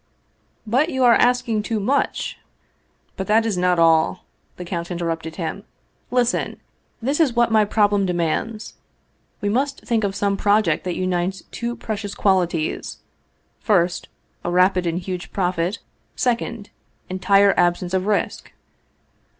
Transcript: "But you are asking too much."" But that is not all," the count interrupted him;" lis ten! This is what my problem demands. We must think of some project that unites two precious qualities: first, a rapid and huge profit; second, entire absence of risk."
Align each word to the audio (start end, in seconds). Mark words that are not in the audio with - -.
"But 0.65 0.89
you 0.89 1.03
are 1.03 1.13
asking 1.13 1.61
too 1.61 1.79
much."" 1.79 2.39
But 3.17 3.27
that 3.27 3.45
is 3.45 3.55
not 3.55 3.77
all," 3.77 4.25
the 4.57 4.65
count 4.65 4.89
interrupted 4.89 5.35
him;" 5.35 5.63
lis 6.17 6.31
ten! 6.31 6.57
This 7.03 7.19
is 7.19 7.35
what 7.35 7.51
my 7.51 7.65
problem 7.65 8.07
demands. 8.07 8.73
We 9.41 9.49
must 9.49 9.81
think 9.81 10.03
of 10.03 10.15
some 10.15 10.37
project 10.37 10.85
that 10.85 10.95
unites 10.95 11.43
two 11.51 11.75
precious 11.75 12.15
qualities: 12.15 12.97
first, 13.59 14.09
a 14.43 14.49
rapid 14.49 14.87
and 14.87 14.97
huge 14.97 15.31
profit; 15.31 15.77
second, 16.15 16.71
entire 17.07 17.53
absence 17.55 17.93
of 17.93 18.07
risk." 18.07 18.51